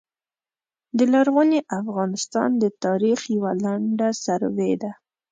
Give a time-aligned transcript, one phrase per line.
[0.97, 4.91] د لرغوني افغانستان د تاریخ یوع لنډه سروې ده